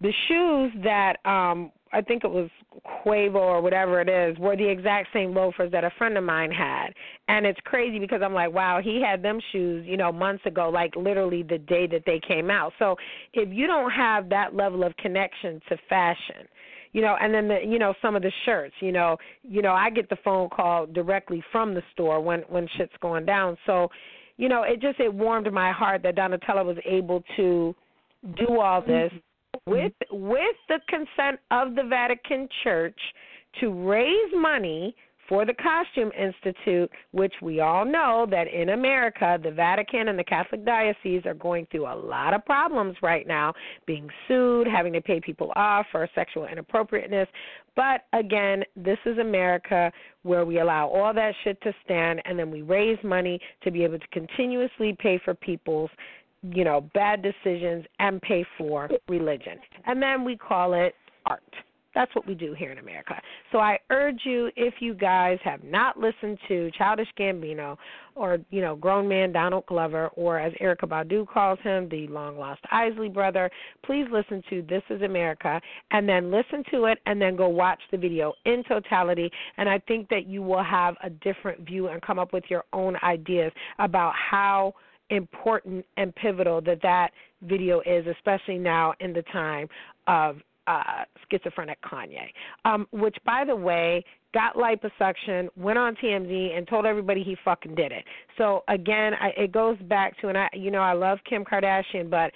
the 0.00 0.12
shoes 0.28 0.72
that 0.84 1.16
um 1.24 1.72
I 1.92 2.02
think 2.02 2.24
it 2.24 2.30
was 2.30 2.50
Quavo 2.84 3.36
or 3.36 3.62
whatever 3.62 4.00
it 4.00 4.08
is 4.08 4.38
were 4.38 4.56
the 4.56 4.68
exact 4.68 5.08
same 5.12 5.32
loafers 5.32 5.70
that 5.72 5.84
a 5.84 5.90
friend 5.96 6.18
of 6.18 6.24
mine 6.24 6.50
had. 6.50 6.88
And 7.28 7.46
it's 7.46 7.58
crazy 7.64 7.98
because 7.98 8.20
I'm 8.24 8.34
like, 8.34 8.52
wow, 8.52 8.80
he 8.82 9.00
had 9.00 9.22
them 9.22 9.38
shoes, 9.52 9.86
you 9.86 9.96
know, 9.96 10.10
months 10.10 10.44
ago, 10.46 10.68
like 10.68 10.94
literally 10.96 11.42
the 11.42 11.58
day 11.58 11.86
that 11.86 12.02
they 12.04 12.20
came 12.26 12.50
out. 12.50 12.72
So 12.78 12.96
if 13.32 13.48
you 13.52 13.66
don't 13.66 13.90
have 13.90 14.28
that 14.30 14.54
level 14.54 14.82
of 14.82 14.96
connection 14.96 15.60
to 15.68 15.76
fashion, 15.88 16.48
you 16.92 17.02
know 17.02 17.16
and 17.20 17.32
then 17.32 17.48
the 17.48 17.58
you 17.66 17.78
know 17.78 17.94
some 18.00 18.16
of 18.16 18.22
the 18.22 18.32
shirts 18.44 18.74
you 18.80 18.92
know 18.92 19.16
you 19.42 19.62
know 19.62 19.72
i 19.72 19.90
get 19.90 20.08
the 20.08 20.16
phone 20.24 20.48
call 20.48 20.86
directly 20.86 21.42
from 21.52 21.74
the 21.74 21.82
store 21.92 22.20
when 22.20 22.40
when 22.48 22.68
shit's 22.76 22.92
going 23.00 23.24
down. 23.24 23.56
So 23.66 23.88
you 24.36 24.48
know 24.48 24.62
it 24.62 24.80
just 24.80 25.00
it 25.00 25.12
warmed 25.12 25.52
my 25.52 25.72
heart 25.72 26.02
that 26.02 26.16
donatella 26.16 26.64
was 26.64 26.76
able 26.84 27.22
to 27.36 27.74
do 28.36 28.60
all 28.60 28.82
mm-hmm. 28.82 28.90
this 28.90 29.12
with 29.66 29.92
with 30.10 30.56
the 30.68 30.80
consent 30.88 31.40
of 31.50 31.74
the 31.74 31.82
vatican 31.88 32.48
church 32.62 32.98
to 33.60 33.70
raise 33.88 34.32
money 34.34 34.94
for 35.28 35.44
the 35.44 35.54
Costume 35.54 36.10
Institute, 36.12 36.90
which 37.12 37.34
we 37.42 37.60
all 37.60 37.84
know 37.84 38.26
that 38.30 38.46
in 38.48 38.70
America, 38.70 39.38
the 39.42 39.50
Vatican 39.50 40.08
and 40.08 40.18
the 40.18 40.24
Catholic 40.24 40.64
Diocese 40.64 41.26
are 41.26 41.34
going 41.34 41.66
through 41.70 41.86
a 41.86 41.94
lot 41.94 42.34
of 42.34 42.44
problems 42.44 42.96
right 43.02 43.26
now, 43.26 43.52
being 43.86 44.08
sued, 44.28 44.66
having 44.66 44.92
to 44.92 45.00
pay 45.00 45.20
people 45.20 45.52
off 45.56 45.86
for 45.90 46.08
sexual 46.14 46.46
inappropriateness. 46.46 47.28
But 47.74 48.02
again, 48.12 48.62
this 48.76 48.98
is 49.04 49.18
America 49.18 49.92
where 50.22 50.44
we 50.44 50.60
allow 50.60 50.88
all 50.88 51.12
that 51.14 51.34
shit 51.44 51.60
to 51.62 51.72
stand 51.84 52.22
and 52.24 52.38
then 52.38 52.50
we 52.50 52.62
raise 52.62 52.98
money 53.04 53.40
to 53.62 53.70
be 53.70 53.84
able 53.84 53.98
to 53.98 54.08
continuously 54.08 54.96
pay 54.98 55.20
for 55.24 55.34
people's 55.34 55.90
you 56.42 56.64
know, 56.64 56.88
bad 56.94 57.22
decisions 57.22 57.84
and 57.98 58.20
pay 58.22 58.44
for 58.56 58.88
religion. 59.08 59.58
And 59.86 60.00
then 60.00 60.24
we 60.24 60.36
call 60.36 60.74
it 60.74 60.94
art. 61.24 61.42
That's 61.96 62.14
what 62.14 62.26
we 62.26 62.34
do 62.34 62.52
here 62.52 62.70
in 62.70 62.78
America. 62.78 63.14
So 63.50 63.58
I 63.58 63.78
urge 63.90 64.20
you, 64.24 64.50
if 64.54 64.74
you 64.80 64.92
guys 64.92 65.38
have 65.42 65.64
not 65.64 65.98
listened 65.98 66.38
to 66.46 66.70
Childish 66.76 67.08
Gambino 67.18 67.78
or, 68.14 68.36
you 68.50 68.60
know, 68.60 68.76
grown 68.76 69.08
man 69.08 69.32
Donald 69.32 69.64
Glover, 69.64 70.08
or 70.08 70.38
as 70.38 70.52
Erykah 70.60 70.88
Badu 70.88 71.26
calls 71.26 71.58
him, 71.62 71.88
the 71.88 72.06
long 72.08 72.36
lost 72.38 72.60
Isley 72.70 73.08
brother, 73.08 73.50
please 73.82 74.04
listen 74.12 74.42
to 74.50 74.60
This 74.68 74.82
is 74.90 75.00
America 75.00 75.58
and 75.90 76.06
then 76.06 76.30
listen 76.30 76.62
to 76.70 76.84
it 76.84 76.98
and 77.06 77.20
then 77.20 77.34
go 77.34 77.48
watch 77.48 77.80
the 77.90 77.96
video 77.96 78.34
in 78.44 78.62
totality. 78.68 79.30
And 79.56 79.66
I 79.66 79.78
think 79.88 80.10
that 80.10 80.26
you 80.26 80.42
will 80.42 80.62
have 80.62 80.96
a 81.02 81.08
different 81.08 81.66
view 81.66 81.88
and 81.88 82.02
come 82.02 82.18
up 82.18 82.34
with 82.34 82.44
your 82.50 82.64
own 82.74 82.96
ideas 83.02 83.52
about 83.78 84.12
how 84.14 84.74
important 85.08 85.82
and 85.96 86.14
pivotal 86.14 86.60
that 86.60 86.82
that 86.82 87.12
video 87.40 87.80
is, 87.86 88.06
especially 88.06 88.58
now 88.58 88.92
in 89.00 89.14
the 89.14 89.22
time 89.32 89.66
of 90.08 90.36
uh, 90.66 91.04
schizophrenic 91.30 91.78
Kanye, 91.82 92.28
um, 92.64 92.86
which, 92.92 93.16
by 93.24 93.44
the 93.44 93.54
way, 93.54 94.04
got 94.34 94.54
liposuction, 94.56 95.48
went 95.56 95.78
on 95.78 95.94
TMZ, 95.96 96.56
and 96.56 96.68
told 96.68 96.86
everybody 96.86 97.22
he 97.22 97.36
fucking 97.44 97.74
did 97.74 97.92
it. 97.92 98.04
So 98.36 98.64
again, 98.68 99.14
I, 99.14 99.28
it 99.36 99.52
goes 99.52 99.78
back 99.82 100.18
to, 100.20 100.28
and 100.28 100.36
I, 100.36 100.48
you 100.52 100.70
know, 100.70 100.80
I 100.80 100.92
love 100.92 101.18
Kim 101.28 101.44
Kardashian, 101.44 102.10
but 102.10 102.32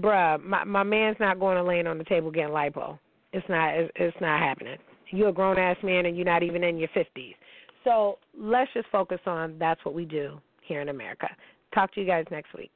bruh, 0.00 0.42
my 0.42 0.64
my 0.64 0.82
man's 0.82 1.16
not 1.20 1.38
going 1.38 1.56
to 1.56 1.62
laying 1.62 1.86
on 1.86 1.98
the 1.98 2.04
table 2.04 2.30
getting 2.30 2.54
lipo. 2.54 2.98
It's 3.32 3.46
not. 3.48 3.74
It's, 3.74 3.92
it's 3.96 4.16
not 4.20 4.40
happening. 4.40 4.78
You're 5.10 5.28
a 5.28 5.32
grown 5.32 5.58
ass 5.58 5.76
man, 5.82 6.06
and 6.06 6.16
you're 6.16 6.24
not 6.24 6.42
even 6.42 6.64
in 6.64 6.78
your 6.78 6.88
fifties. 6.94 7.34
So 7.84 8.18
let's 8.36 8.70
just 8.74 8.88
focus 8.90 9.20
on 9.26 9.58
that's 9.58 9.84
what 9.84 9.94
we 9.94 10.04
do 10.04 10.40
here 10.62 10.80
in 10.80 10.88
America. 10.88 11.28
Talk 11.74 11.92
to 11.94 12.00
you 12.00 12.06
guys 12.06 12.24
next 12.30 12.54
week. 12.56 12.70